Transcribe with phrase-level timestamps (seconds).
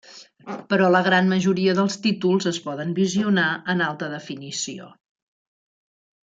[0.71, 4.91] Però la gran majoria dels títols es poden visionar en alta definició.